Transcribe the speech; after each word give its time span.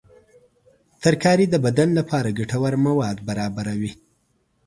ترکاري 1.03 1.45
د 1.49 1.55
بدن 1.65 1.89
لپاره 1.99 2.35
ګټور 2.39 2.73
مواد 2.85 3.17
برابروي. 3.27 3.91